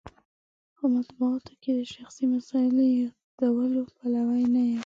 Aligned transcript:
په 0.75 0.83
مطبوعاتو 0.95 1.53
کې 1.61 1.71
د 1.73 1.79
شخصي 1.93 2.25
مسایلو 2.33 2.83
یادولو 2.99 3.81
پلوی 3.95 4.43
نه 4.53 4.61
یم. 4.69 4.79